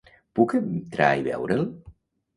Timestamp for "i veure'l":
1.21-1.63